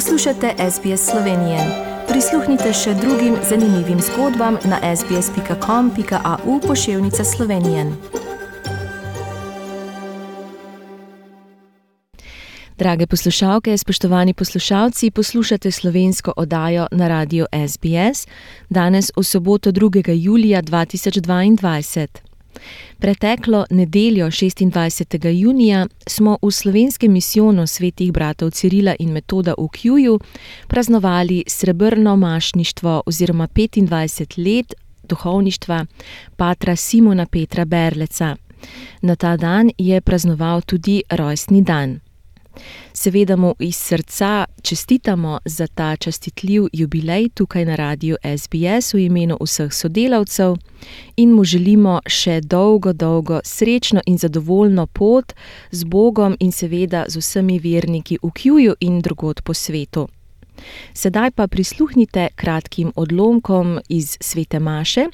Poslušate 0.00 0.54
SBS 0.70 1.10
Slovenije. 1.10 1.58
Prisluhnite 2.08 2.72
še 2.72 2.94
drugim 2.94 3.34
zanimivim 3.48 3.98
zgodbam 4.00 4.56
na 4.64 4.96
sbsp.com.au 4.96 6.60
pošiljka 6.60 7.24
Slovenije. 7.24 7.84
Drage 12.78 13.06
poslušalke, 13.06 13.76
spoštovani 13.78 14.34
poslušalci, 14.34 15.10
poslušate 15.10 15.70
slovensko 15.70 16.32
oddajo 16.36 16.86
na 16.92 17.08
radiju 17.08 17.46
SBS 17.68 18.26
danes 18.68 19.12
v 19.16 19.22
soboto 19.22 19.70
2. 19.72 20.12
julija 20.16 20.62
2022. 20.62 22.29
Preteklo 22.98 23.66
nedeljo 23.70 24.26
26. 24.26 25.28
junija 25.28 25.86
smo 26.06 26.38
v 26.42 26.50
slovenskem 26.50 27.12
misijonu 27.12 27.66
svetih 27.66 28.12
bratov 28.12 28.50
Cirila 28.50 28.94
in 28.98 29.12
Metoda 29.12 29.54
v 29.58 29.68
Kjuju 29.68 30.20
praznovali 30.68 31.44
srebrno 31.46 32.16
mašništvo 32.16 33.02
oziroma 33.06 33.48
25 33.48 34.38
let 34.44 34.74
duhovništva 35.02 35.86
patra 36.36 36.76
Simona 36.76 37.26
Petra 37.26 37.64
Berleca. 37.64 38.36
Na 39.02 39.16
ta 39.16 39.36
dan 39.36 39.70
je 39.78 40.00
praznoval 40.00 40.60
tudi 40.60 41.02
rojstni 41.10 41.62
dan. 41.62 42.00
Seveda 42.92 43.36
mu 43.36 43.54
iz 43.58 43.76
srca 43.76 44.44
čestitamo 44.62 45.38
za 45.44 45.66
ta 45.66 45.96
častitljiv 45.96 46.66
jubilej 46.72 47.28
tukaj 47.34 47.64
na 47.64 47.76
radiju 47.76 48.16
SBS 48.38 48.94
v 48.94 48.98
imenu 48.98 49.36
vseh 49.40 49.72
sodelavcev 49.72 50.56
in 51.16 51.32
mu 51.32 51.44
želimo 51.44 52.00
še 52.06 52.40
dolgo, 52.40 52.92
dolgo 52.92 53.40
srečno 53.44 54.00
in 54.06 54.18
zadovoljno 54.18 54.86
pot 54.86 55.32
z 55.70 55.84
Bogom 55.84 56.36
in 56.40 56.52
seveda 56.52 57.04
z 57.08 57.16
vsemi 57.16 57.58
verniki 57.58 58.18
v 58.22 58.30
Kjuju 58.30 58.74
in 58.80 59.00
drugod 59.00 59.42
po 59.42 59.54
svetu. 59.54 60.08
Sedaj 60.94 61.30
pa 61.30 61.46
prisluhnite 61.46 62.28
kratkim 62.36 62.92
odlomkom 62.96 63.78
iz 63.88 64.16
Svete 64.20 64.58
Maše, 64.58 65.06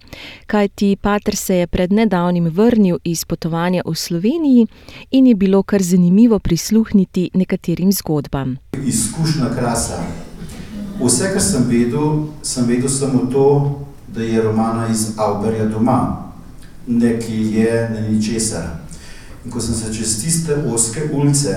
kajti 0.46 0.96
Pater 1.00 1.36
se 1.36 1.56
je 1.56 1.66
pred 1.66 1.92
nedavnim 1.92 2.48
vrnil 2.48 2.98
iz 3.04 3.24
potovanja 3.24 3.82
v 3.86 3.94
Sloveniji 3.94 4.66
in 5.10 5.26
je 5.26 5.34
bilo 5.34 5.62
kar 5.62 5.82
zanimivo 5.82 6.38
prisluhniti 6.38 7.30
nekaterim 7.34 7.92
zgodbam. 7.92 8.56
Izkušnja 8.86 9.50
krasa. 9.58 10.02
Vse, 11.00 11.32
kar 11.32 11.42
sem 11.42 11.64
vedel, 11.68 12.26
sem 12.42 12.64
vedel 12.66 12.88
samo 12.88 13.26
to, 13.32 13.80
da 14.08 14.22
je 14.22 14.42
romana 14.42 14.88
iz 14.88 15.18
Alberja 15.18 15.64
doma, 15.64 16.32
nekaj 16.86 17.36
je 17.36 17.90
na 17.90 18.00
ničesar. 18.08 18.64
In 19.44 19.50
ko 19.50 19.60
sem 19.60 19.74
se 19.74 19.94
čez 19.94 20.22
tiste 20.22 20.56
oske 20.74 21.10
ulice 21.12 21.56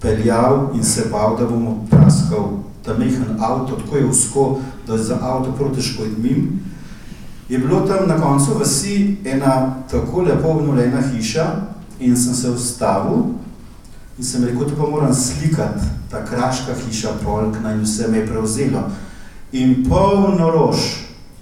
peljal 0.00 0.70
in 0.74 0.84
se 0.84 1.04
bal, 1.12 1.36
da 1.36 1.46
bom 1.46 1.86
praskal 1.90 2.62
ta 2.84 2.94
mehen 2.98 3.36
avto, 3.38 3.76
tako 3.76 3.96
je 3.96 4.06
usko, 4.06 4.60
da 4.86 4.98
za 4.98 5.18
avto 5.22 5.52
prav 5.52 5.74
težko 5.74 6.04
idmim. 6.04 6.60
Je 7.48 7.58
bilo 7.58 7.80
tam 7.80 8.08
na 8.08 8.20
koncu 8.20 8.58
vasi 8.58 9.16
ena 9.24 9.74
tako 9.90 10.22
lepo 10.22 10.48
obnovljena 10.48 11.02
hiša 11.02 11.46
in 12.00 12.16
sem 12.16 12.34
se 12.34 12.50
ustavil 12.50 13.22
in 14.18 14.24
sem 14.24 14.44
rekel, 14.44 14.68
to 14.68 14.76
pa 14.76 14.90
moram 14.90 15.14
slikati, 15.14 15.86
ta 16.10 16.24
kraška 16.24 16.74
hiša 16.86 17.08
polkna 17.24 17.72
in 17.72 17.82
vse 17.82 18.08
me 18.08 18.18
je 18.18 18.26
prevzelo. 18.26 18.82
In 19.52 19.84
polno 19.88 20.50
rož, 20.50 20.76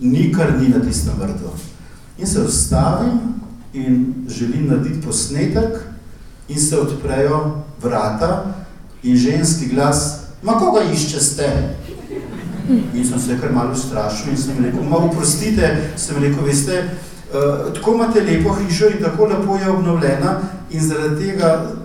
nikar 0.01 0.53
ni 0.61 0.69
na 0.69 0.81
tistem 0.81 1.15
vrtu. 1.19 1.51
In 2.19 2.27
se 2.27 2.41
ustavim 2.41 3.19
in 3.73 4.15
želim 4.29 4.67
narediti 4.69 5.07
posnetek 5.07 5.77
in 6.49 6.61
se 6.61 6.79
odprejo 6.79 7.63
vrata 7.83 8.55
in 9.03 9.17
ženski 9.17 9.67
glas 9.67 10.18
Ma 10.43 10.59
koga 10.59 10.85
išče 10.93 11.21
ste? 11.21 11.49
In 12.69 13.05
sem 13.05 13.19
se 13.19 13.39
kar 13.41 13.53
malo 13.53 13.77
strašil 13.77 14.33
in 14.33 14.39
sem 14.39 14.65
rekel, 14.65 14.85
ma 14.85 14.97
uprostite, 14.97 15.71
sem 15.97 16.19
rekel, 16.23 16.45
veste, 16.45 16.83
uh, 16.85 17.73
tako 17.75 17.95
imate 17.95 18.21
lepo 18.21 18.55
hišo 18.55 18.93
in 18.93 19.03
tako 19.03 19.27
lepo 19.27 19.57
je 19.57 19.71
obnovljena 19.71 20.39
in 20.71 20.85
zaradi 20.85 21.27
tega 21.27 21.79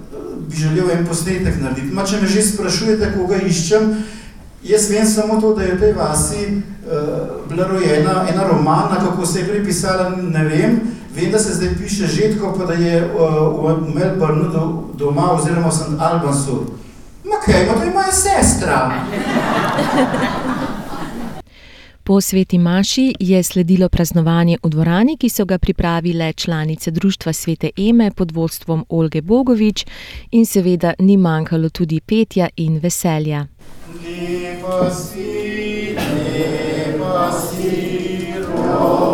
bi 0.48 0.56
želel 0.56 0.92
en 0.92 1.08
posnetek 1.08 1.62
narediti. 1.62 1.94
Ma 1.94 2.06
če 2.06 2.22
me 2.22 2.28
že 2.28 2.44
sprašujete, 2.44 3.14
koga 3.18 3.40
iščem, 3.42 3.90
jaz 4.64 4.90
vem 4.92 5.08
samo 5.08 5.42
to, 5.42 5.54
da 5.56 5.64
je 5.64 5.76
v 5.76 5.80
tej 5.80 5.94
vasi 5.98 6.44
uh, 6.52 7.48
bila 7.50 7.68
rojena 7.68 8.26
ena 8.30 8.48
romana, 8.48 9.00
kako 9.00 9.26
se 9.26 9.40
je 9.40 9.48
pripisala, 9.48 10.10
ne 10.10 10.46
vem, 10.46 10.80
vem, 11.16 11.32
da 11.32 11.40
se 11.40 11.56
zdaj 11.56 11.76
piše 11.80 12.08
Žetko, 12.08 12.54
pa 12.60 12.66
da 12.66 12.74
je 12.74 13.02
uh, 13.06 13.82
v 13.82 13.96
Melbourneu 13.96 14.52
do, 14.52 14.64
doma 15.00 15.32
oziroma 15.32 15.70
v 15.70 15.76
St. 15.80 16.00
Albansu. 16.00 16.83
Ma 17.26 17.36
kaj, 17.46 17.66
ma 17.68 17.74
to 17.74 17.84
je 17.84 17.92
moja 17.92 18.12
sestra. 18.12 19.06
Po 22.04 22.22
sveti 22.22 22.58
Maši 22.58 23.14
je 23.20 23.44
sledilo 23.44 23.90
praznovanje 23.90 24.58
v 24.64 24.70
dvorani, 24.70 25.18
ki 25.18 25.30
so 25.30 25.46
ga 25.46 25.58
pripravile 25.58 26.34
članice 26.34 26.92
Društva 26.92 27.34
svete 27.34 27.70
Eme 27.78 28.12
pod 28.12 28.32
vodstvom 28.32 28.86
Olge 28.90 29.22
Bogovič 29.22 29.86
in 30.32 30.46
seveda 30.46 30.94
ni 31.00 31.18
manjkalo 31.18 31.70
tudi 31.70 32.00
petja 32.00 32.50
in 32.56 32.80
veselja. 32.80 33.46
Lepa 34.04 34.92
si, 34.92 35.96
lepa 35.96 37.32
si, 37.32 38.34
roža. 38.48 39.13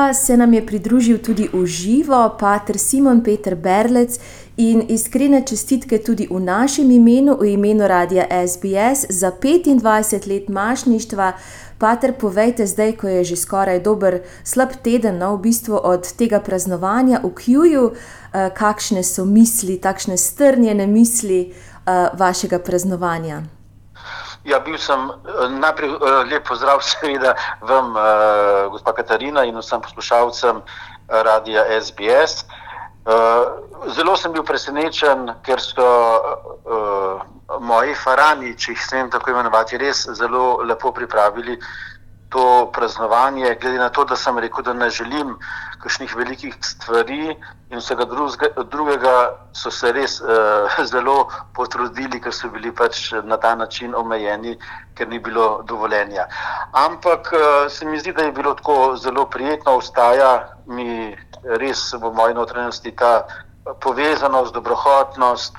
Pa 0.00 0.14
se 0.14 0.36
nam 0.36 0.54
je 0.54 0.66
pridružil 0.66 1.18
tudi 1.18 1.48
v 1.52 1.66
živo 1.66 2.36
pater 2.38 2.78
Simon 2.78 3.20
Peter 3.24 3.54
Berlec 3.54 4.16
in 4.56 4.82
iskrene 4.88 5.42
čestitke 5.46 5.98
tudi 5.98 6.26
v 6.30 6.40
našem 6.40 6.90
imenu, 6.90 7.36
v 7.40 7.52
imenu 7.52 7.88
radia 7.88 8.24
SBS 8.46 9.04
za 9.08 9.32
25 9.42 10.28
let 10.28 10.48
mašništva. 10.48 11.32
Pater, 11.78 12.14
povejte 12.16 12.66
zdaj, 12.66 12.92
ko 12.92 13.08
je 13.08 13.24
že 13.24 13.36
skoraj 13.36 13.80
dober, 13.80 14.22
slab 14.44 14.72
teden 14.82 15.18
no, 15.18 15.36
v 15.36 15.40
bistvu 15.40 15.76
od 15.76 16.12
tega 16.16 16.40
praznovanja 16.40 17.20
v 17.22 17.34
Kjuju, 17.34 17.92
eh, 17.92 18.50
kakšne 18.56 19.04
so 19.04 19.24
misli, 19.24 19.76
takšne 19.76 20.16
strnjene 20.16 20.86
misli 20.86 21.52
eh, 21.52 22.08
vašega 22.16 22.58
praznovanja. 22.58 23.59
Ja, 24.50 24.58
bil 24.58 24.78
sem 24.82 24.98
eh, 24.98 25.48
najprej 25.62 25.90
eh, 25.94 26.22
lep 26.30 26.48
pozdrav, 26.48 26.82
seveda, 26.90 27.36
vam, 27.62 27.94
eh, 27.96 28.66
gospa 28.72 28.92
Katarina 28.92 29.44
in 29.46 29.58
vsem 29.60 29.80
poslušalcem 29.80 30.62
radia 31.08 31.64
SBS. 31.80 32.44
Zelo 33.96 34.14
sem 34.16 34.32
bil 34.32 34.44
presenečen, 34.46 35.30
ker 35.42 35.58
so 35.58 35.86
moji 37.64 37.94
farani, 37.98 38.52
če 38.54 38.74
jih 38.74 38.82
smem 38.84 39.08
tako 39.10 39.32
imenovati, 39.32 39.80
res 39.80 40.04
zelo 40.14 40.60
lepo 40.62 40.92
pripravili 40.94 41.56
to 42.30 42.70
praznovanje, 42.72 43.56
glede 43.60 43.78
na 43.78 43.88
to, 43.88 44.04
da 44.04 44.16
sem 44.16 44.38
rekel, 44.38 44.62
da 44.64 44.72
ne 44.72 44.90
želim 44.90 45.34
kakšnih 45.82 46.16
velikih 46.16 46.54
stvari 46.62 47.34
in 47.70 47.78
vsega 47.78 48.06
drugega, 48.70 49.14
so 49.52 49.70
se 49.70 49.92
res 49.92 50.20
uh, 50.20 50.84
zelo 50.92 51.28
potrudili, 51.56 52.20
ker 52.20 52.34
so 52.34 52.50
bili 52.54 52.72
pač 52.74 53.10
na 53.24 53.36
ta 53.36 53.54
način 53.54 53.94
omejeni, 53.94 54.56
ker 54.94 55.08
ni 55.08 55.18
bilo 55.18 55.62
dovoljenja. 55.66 56.28
Ampak 56.72 57.32
uh, 57.32 57.42
se 57.68 57.84
mi 57.84 57.98
zdi, 57.98 58.12
da 58.12 58.28
je 58.28 58.32
bilo 58.32 58.54
tako 58.54 58.96
zelo 58.96 59.26
prijetno, 59.26 59.76
ostaja 59.82 60.32
mi 60.66 61.16
res 61.42 61.92
v 61.92 62.12
moji 62.14 62.34
notranjosti 62.34 62.94
ta 62.96 63.26
povezanost, 63.80 64.54
dobrohotnost 64.54 65.58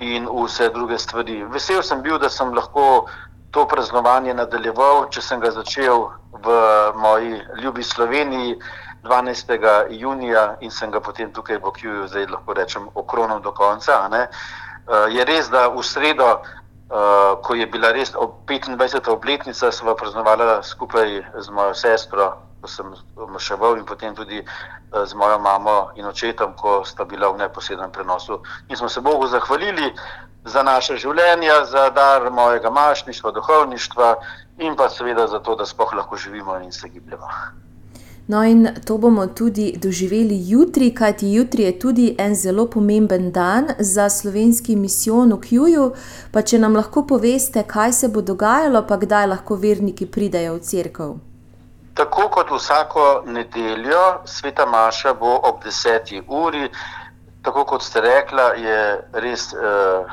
in 0.00 0.26
vse 0.30 0.68
druge 0.74 0.98
stvari. 0.98 1.44
Vesel 1.44 1.82
sem 1.82 2.02
bil, 2.02 2.18
da 2.18 2.28
sem 2.30 2.54
lahko 2.54 3.06
to 3.50 3.64
praznovanje 3.68 4.34
nadaljeval, 4.34 5.08
če 5.10 5.22
sem 5.24 5.40
ga 5.40 5.50
začel 5.50 6.08
v 6.44 6.56
moji 7.00 7.40
ljubi 7.62 7.82
Sloveniji, 7.82 8.58
12. 9.02 9.88
junija 9.90 10.56
in 10.60 10.70
sem 10.70 10.90
ga 10.90 11.00
potem 11.00 11.32
tukaj 11.32 11.60
v 11.62 11.72
Kjuju, 11.72 12.08
zdaj 12.08 12.26
lahko 12.28 12.54
rečem, 12.54 12.88
okronom 12.94 13.42
do 13.42 13.52
konca. 13.52 14.04
Uh, 14.08 15.06
je 15.12 15.24
res, 15.24 15.48
da 15.48 15.68
v 15.68 15.82
sredo, 15.82 16.42
uh, 16.42 17.38
ko 17.42 17.54
je 17.54 17.66
bila 17.66 17.92
res 17.92 18.12
25. 18.12 19.08
obletnica, 19.08 19.72
smo 19.72 19.94
praznovali 19.94 20.60
skupaj 20.62 21.22
z 21.38 21.48
mojo 21.50 21.74
sestro, 21.74 22.47
sem 22.66 22.86
maševal 23.28 23.78
in 23.78 23.84
potem 23.84 24.14
tudi 24.14 24.40
uh, 24.40 25.04
z 25.06 25.14
mojo 25.14 25.38
mamo 25.38 25.90
in 25.96 26.06
očetom, 26.06 26.56
ko 26.56 26.84
sta 26.84 27.04
bila 27.04 27.30
v 27.32 27.38
neposrednem 27.38 27.90
prenosu. 27.90 28.42
In 28.68 28.76
smo 28.76 28.88
se 28.88 29.00
Bogu 29.00 29.26
zahvalili 29.26 29.92
za 30.44 30.62
naše 30.62 30.96
življenje, 30.96 31.52
za 31.70 31.90
dar 31.90 32.30
mojega 32.30 32.70
mašništva, 32.70 33.30
duhovništva 33.30 34.16
in 34.58 34.76
pa 34.76 34.88
seveda 34.88 35.26
za 35.26 35.38
to, 35.38 35.54
da 35.54 35.66
spoh 35.66 35.94
lahko 35.94 36.16
živimo 36.16 36.58
in 36.58 36.72
se 36.72 36.88
gibljemo. 36.88 37.28
No, 38.28 38.44
in 38.44 38.68
to 38.84 38.98
bomo 38.98 39.26
tudi 39.26 39.72
doživeli 39.82 40.36
jutri, 40.50 40.90
kajti 40.94 41.32
jutri 41.32 41.62
je 41.62 41.78
tudi 41.78 42.14
en 42.18 42.34
zelo 42.34 42.66
pomemben 42.66 43.32
dan 43.32 43.68
za 43.78 44.08
slovenski 44.08 44.76
misijon 44.76 45.32
v 45.32 45.40
Kjuju. 45.40 45.86
Pa 46.32 46.42
če 46.42 46.58
nam 46.58 46.76
lahko 46.76 47.06
poveste, 47.08 47.62
kaj 47.64 47.92
se 47.92 48.08
bo 48.08 48.20
dogajalo, 48.20 48.84
pa 48.84 49.00
kdaj 49.00 49.30
lahko 49.32 49.56
verniki 49.56 50.06
pridajo 50.06 50.58
v 50.58 50.60
crkvu. 50.60 51.08
Tako 51.98 52.28
kot 52.30 52.50
vsako 52.50 53.22
nedeljo, 53.26 54.20
sveta 54.24 54.66
Maša 54.66 55.14
bo 55.18 55.40
ob 55.42 55.64
10. 55.64 56.22
uri, 56.28 56.68
tako 57.42 57.64
kot 57.64 57.82
ste 57.82 58.00
rekla, 58.00 58.52
je 58.54 58.80
res. 59.12 59.52
Uh, 59.52 60.06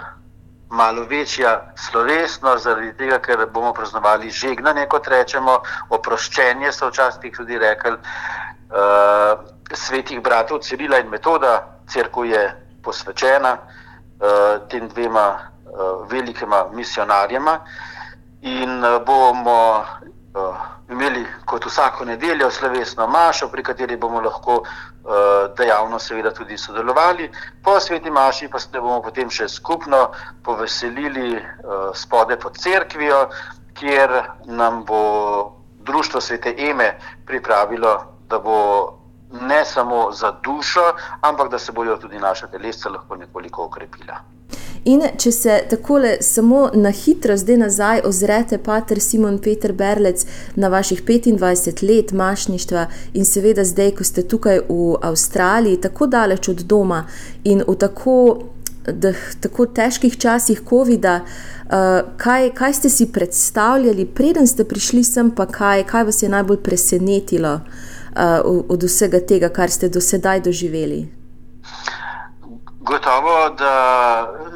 malo 0.70 1.06
večja 1.10 1.74
slovesnost, 1.78 2.64
zaradi 2.64 2.90
tega, 2.98 3.20
ker 3.22 3.46
bomo 3.54 3.74
praznovali 3.74 4.30
žegnanje, 4.30 4.88
kot 4.90 5.08
rečemo, 5.08 5.60
oproščenje, 5.90 6.72
so 6.74 6.90
včasih 6.90 7.38
tudi 7.38 7.60
rekli, 7.62 7.94
uh, 7.94 9.46
svetih 9.72 10.20
bratov 10.26 10.66
Cirila 10.66 11.00
in 11.00 11.14
Metoda, 11.14 11.54
crkva 11.88 12.26
je 12.26 12.44
posvečena 12.84 13.58
uh, 13.62 14.68
tem 14.70 14.90
dvema 14.90 15.28
uh, 15.38 16.02
velikima 16.12 16.66
misionarjema 16.74 17.60
in 18.42 18.82
uh, 18.84 18.98
bomo. 19.06 19.86
Uh, 20.36 20.74
imeli 20.92 21.15
kot 21.56 21.66
vsako 21.66 22.06
nedeljo 22.06 22.50
slovesno 22.52 23.08
mašo, 23.08 23.48
pri 23.48 23.64
kateri 23.64 23.96
bomo 23.98 24.20
lahko 24.22 24.58
uh, 24.60 25.14
dejavno 25.58 26.00
seveda 26.00 26.34
tudi 26.36 26.58
sodelovali. 26.58 27.30
Po 27.64 27.80
sveti 27.80 28.12
maši 28.12 28.50
pa 28.52 28.60
se 28.60 28.68
bomo 28.74 29.00
potem 29.02 29.32
še 29.32 29.48
skupno 29.48 30.10
poveselili 30.44 31.38
uh, 31.38 31.94
spode 31.96 32.36
pod 32.36 32.60
cerkvijo, 32.60 33.30
kjer 33.80 34.18
nam 34.46 34.84
bo 34.86 35.02
Društvo 35.86 36.22
svete 36.22 36.56
Eme 36.58 36.98
pripravilo, 37.26 37.94
da 38.28 38.40
bo 38.40 38.60
ne 39.32 39.66
samo 39.66 40.12
za 40.12 40.32
dušo, 40.44 40.92
ampak 41.22 41.52
da 41.52 41.60
se 41.60 41.72
bodo 41.72 41.96
tudi 41.98 42.20
naša 42.20 42.48
telesca 42.48 42.90
lahko 42.90 43.16
nekoliko 43.16 43.70
okrepila. 43.70 44.20
In 44.86 45.02
če 45.18 45.32
se 45.32 45.54
tako 45.70 45.98
samo 46.22 46.70
na 46.74 46.92
hitro 46.94 47.34
zdaj 47.38 47.58
nazaj 47.58 48.02
ozrete, 48.06 48.58
Pater 48.62 49.00
Simon 49.02 49.40
Peter 49.42 49.74
Berlec, 49.74 50.26
na 50.56 50.68
vaših 50.68 51.02
25 51.04 51.82
let 51.90 52.12
mašništva 52.14 52.86
in 53.14 53.26
seveda 53.26 53.66
zdaj, 53.66 53.96
ko 53.98 54.04
ste 54.04 54.22
tukaj 54.22 54.62
v 54.70 54.92
Avstraliji, 55.02 55.82
tako 55.82 56.08
daleč 56.08 56.50
od 56.54 56.62
doma 56.70 57.08
in 57.44 57.64
v 57.68 57.76
tako, 57.82 58.18
da, 58.86 59.16
tako 59.42 59.66
težkih 59.66 60.20
časih 60.22 60.62
COVID-a, 60.70 61.18
uh, 61.26 62.14
kaj, 62.22 62.52
kaj 62.54 62.74
ste 62.74 62.90
si 62.90 63.10
predstavljali, 63.10 64.06
preden 64.06 64.48
ste 64.48 64.70
prišli 64.70 65.04
sem, 65.04 65.34
pa 65.34 65.50
kaj, 65.50 65.88
kaj 65.90 66.12
vas 66.12 66.22
je 66.22 66.30
najbolj 66.30 66.62
presenetilo 66.62 67.58
uh, 67.58 68.66
od 68.70 68.84
vsega 68.84 69.26
tega, 69.26 69.50
kar 69.50 69.74
ste 69.74 69.90
do 69.90 70.02
sedaj 70.02 70.46
doživeli? 70.46 71.08
Gotovo, 72.86 73.50
da 73.50 73.74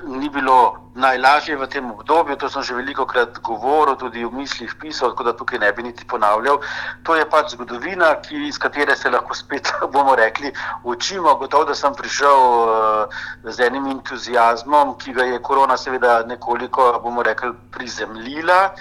ni 0.06 0.30
bilo 0.30 0.76
najlažje 0.96 1.56
v 1.58 1.68
tem 1.68 1.92
obdobju, 1.92 2.36
to 2.38 2.50
sem 2.50 2.62
že 2.62 2.76
veliko 2.78 3.06
krat 3.06 3.40
govoril, 3.42 3.96
tudi 3.98 4.22
v 4.22 4.30
mislih 4.30 4.70
pisal, 4.78 5.16
tako 5.16 5.24
da 5.24 5.34
tukaj 5.34 5.60
ne 5.60 5.72
bi 5.74 5.84
niti 5.84 6.06
ponavljal. 6.06 6.62
To 7.10 7.16
je 7.16 7.26
pač 7.26 7.56
zgodovina, 7.58 8.14
ki, 8.22 8.46
iz 8.48 8.62
katere 8.62 8.94
se 8.96 9.10
lahko 9.10 9.34
spet, 9.34 9.74
bomo 9.94 10.14
rekli, 10.16 10.54
učimo. 10.84 11.36
Gotovo, 11.42 11.66
da 11.66 11.76
sem 11.76 11.96
prišel 11.98 12.38
uh, 12.38 13.20
z 13.50 13.66
enim 13.66 13.90
entuzijazmom, 13.98 14.98
ki 15.02 15.18
ga 15.18 15.26
je 15.26 15.42
korona 15.42 15.78
seveda 15.78 16.22
nekoliko, 16.30 17.00
bomo 17.04 17.26
rekli, 17.26 17.50
prizemljila. 17.74 18.76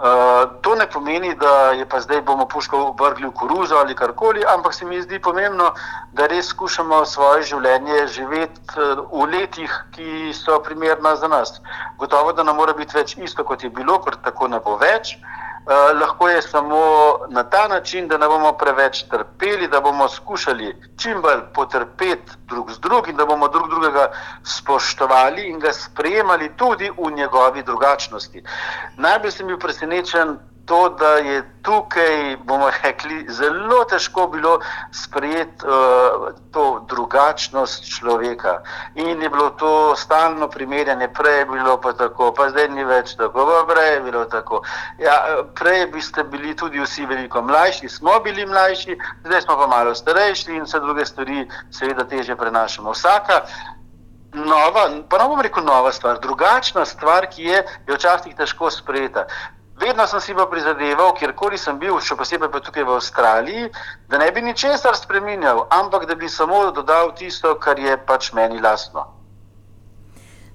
Uh, 0.00 0.48
to 0.64 0.74
ne 0.74 0.86
pomeni, 0.88 1.34
da 1.36 1.72
je 1.76 1.84
pa 1.84 2.00
zdaj 2.00 2.22
bomo 2.24 2.46
puško 2.48 2.78
obrgli 2.86 3.26
v 3.28 3.34
koruzo 3.36 3.76
ali 3.76 3.94
karkoli, 3.94 4.44
ampak 4.48 4.74
se 4.74 4.84
mi 4.88 5.02
zdi 5.02 5.18
pomembno, 5.20 5.74
da 6.16 6.26
res 6.26 6.48
skušamo 6.54 7.04
svoje 7.04 7.42
življenje 7.50 8.06
živeti 8.06 8.80
uh, 8.80 9.04
v 9.12 9.28
letih, 9.34 9.74
ki 9.92 10.32
so 10.32 10.56
primerna 10.64 11.16
za 11.16 11.28
nas. 11.28 11.60
Gotovo, 11.98 12.32
da 12.32 12.42
nam 12.42 12.56
mora 12.56 12.72
biti 12.72 12.96
več 12.96 13.18
isto, 13.20 13.44
kot 13.44 13.62
je 13.62 13.68
bilo, 13.70 14.00
ker 14.00 14.16
tako 14.24 14.48
ne 14.48 14.62
bo 14.64 14.78
več. 14.80 15.18
Uh, 15.20 15.39
Eh, 15.68 15.92
lahko 16.00 16.28
je 16.28 16.42
samo 16.42 16.80
na 17.28 17.42
ta 17.42 17.68
način, 17.68 18.08
da 18.08 18.18
ne 18.18 18.26
bomo 18.26 18.52
preveč 18.52 19.02
trpeli, 19.02 19.68
da 19.68 19.80
bomo 19.80 20.08
skušali 20.08 20.76
čim 20.96 21.20
bolj 21.22 21.40
potrpeti 21.54 22.32
drug 22.48 22.72
z 22.72 22.78
drugim, 22.80 23.16
da 23.16 23.26
bomo 23.26 23.48
drug 23.48 23.68
drugega 23.68 24.10
spoštovali 24.44 25.42
in 25.42 25.58
ga 25.60 25.72
sprejemali 25.72 26.48
tudi 26.56 26.90
v 26.90 27.10
njegovi 27.10 27.62
drugačnosti. 27.62 28.42
Najbolj 28.96 29.30
sem 29.30 29.46
bil 29.46 29.58
presenečen 29.58 30.38
to, 30.64 30.88
da 30.88 31.08
je 31.08 31.42
tukaj, 31.62 32.36
bomo 32.44 32.70
rekli, 32.82 33.26
zelo 33.28 33.84
težko 33.84 34.26
bilo 34.26 34.60
sprejeti 34.92 35.66
uh, 35.66 36.28
to 36.52 36.86
drugačnost 36.88 37.88
človeka. 37.98 38.62
In 38.94 39.22
je 39.22 39.30
bilo 39.30 39.50
to 39.50 39.96
stalno 39.96 40.48
primerjanje, 40.48 41.08
prej 41.08 41.38
je 41.38 41.46
bilo 41.46 41.80
pa 41.80 41.92
tako, 41.92 42.32
pa 42.34 42.48
zdaj 42.50 42.68
ni 42.68 42.84
več 42.84 43.16
tako, 43.16 43.46
pa 43.46 43.74
prej 43.74 43.92
je 43.94 44.00
bilo 44.00 44.24
tako. 44.24 44.62
Ja, 44.98 45.18
prej 45.54 45.86
biste 45.86 46.24
bili 46.24 46.56
tudi 46.56 46.80
vsi 46.80 47.06
veliko 47.06 47.42
mlajši, 47.42 47.88
smo 47.88 48.20
bili 48.24 48.46
mlajši, 48.46 48.98
zdaj 49.24 49.42
smo 49.42 49.58
pa 49.58 49.66
malo 49.66 49.94
starejši 49.94 50.54
in 50.54 50.64
vse 50.64 50.80
druge 50.80 51.06
stvari 51.06 51.48
seveda 51.70 52.04
teže 52.04 52.36
prenašamo. 52.36 52.92
Vsaka 52.92 53.44
Nova, 54.32 54.84
pa 55.08 55.18
ne 55.18 55.24
bom 55.26 55.40
rekel 55.42 55.64
nova 55.64 55.90
stvar, 55.92 56.20
drugačna 56.22 56.84
stvar, 56.86 57.26
ki 57.26 57.44
je, 57.44 57.64
je 57.86 57.94
včasih 57.94 58.36
težko 58.38 58.70
sprejeta. 58.70 59.24
Vedno 59.80 60.06
sem 60.06 60.20
si 60.20 60.34
pa 60.34 60.46
prizadeval, 60.46 61.14
kjerkoli 61.16 61.58
sem 61.58 61.78
bil, 61.80 61.96
še 62.04 62.16
posebej 62.16 62.50
pa 62.52 62.60
tukaj 62.60 62.84
v 62.84 62.96
Avstraliji, 62.98 63.70
da 64.12 64.18
ne 64.20 64.28
bi 64.28 64.42
ničesar 64.44 64.96
spremenjal, 64.96 65.64
ampak 65.72 66.04
da 66.04 66.14
bi 66.14 66.28
samo 66.28 66.66
dodal 66.76 67.14
tisto, 67.16 67.54
kar 67.56 67.80
je 67.80 67.96
pač 67.96 68.32
meni 68.36 68.60
lastno. 68.60 69.06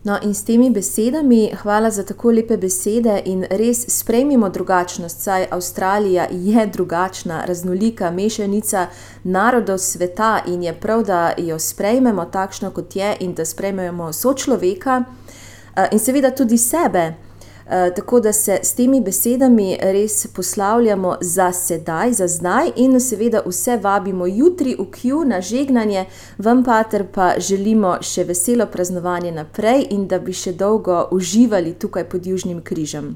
No, 0.05 0.19
in 0.21 0.35
s 0.38 0.45
temi 0.45 0.69
besedami, 0.69 1.55
hvala 1.63 1.89
za 1.89 2.03
tako 2.05 2.35
lepe 2.38 2.59
besede 2.61 3.15
in 3.25 3.41
res 3.50 3.88
sprejmimo 3.89 4.50
drugačnost, 4.53 5.21
saj 5.21 5.47
Avstralija 5.50 6.27
je 6.29 6.65
drugačna, 6.67 7.41
raznolika 7.50 8.11
mešanica 8.11 8.88
narodov 9.23 9.81
sveta 9.81 10.43
in 10.45 10.63
je 10.63 10.73
prav, 10.73 11.01
da 11.03 11.33
jo 11.38 11.57
sprejmemo 11.59 12.25
takšno, 12.25 12.69
kot 12.69 12.95
je 12.95 13.15
in 13.19 13.33
da 13.33 13.45
sprejmemo 13.45 14.13
sočloveka 14.13 15.03
eh, 15.03 15.88
in 15.91 16.00
seveda 16.00 16.29
tudi 16.29 16.57
sebe. 16.57 17.25
Eh, 17.69 17.93
tako 17.95 18.19
da 18.19 18.34
se 18.34 18.60
s 18.63 18.75
temi 18.75 19.01
besedami 19.01 19.77
res 19.81 20.27
poslavljamo 20.27 21.17
za 21.22 21.51
sedaj, 21.51 22.12
za 22.13 22.27
zdaj, 22.27 22.72
in 22.75 23.00
seveda 23.00 23.41
vse 23.45 23.77
vabimo 23.77 24.25
jutri 24.25 24.75
v 24.79 24.86
Kju 24.91 25.24
na 25.25 25.41
žegnanje, 25.41 26.05
vam 26.38 26.63
pater 26.63 27.07
pa 27.13 27.34
želimo 27.38 27.98
še 28.01 28.24
veselo 28.24 28.65
praznovanje 28.65 29.31
naprej 29.31 29.88
in 29.89 30.07
da 30.07 30.19
bi 30.19 30.34
še 30.34 30.53
dolgo 30.53 31.07
uživali 31.12 31.74
tukaj 31.74 32.05
pod 32.10 32.25
Južnim 32.25 32.62
križem. 32.62 33.15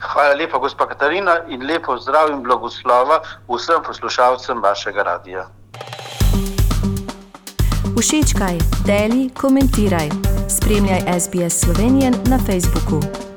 Hvala 0.00 0.34
lepa, 0.34 0.58
gospa 0.58 0.86
Katarina, 0.86 1.40
in 1.48 1.66
lepo 1.66 1.96
zdrav 1.98 2.30
in 2.30 2.42
blagoslova 2.42 3.18
vsem 3.48 3.82
poslušalcem 3.86 4.62
vašega 4.62 5.02
radia. 5.02 5.48
Všečkaj, 7.98 8.58
deli, 8.86 9.28
komentiraj. 9.40 10.08
Spremljaj 10.48 11.02
SBS 11.20 11.60
Slovenijo 11.60 12.14
na 12.30 12.38
Facebooku. 12.38 13.29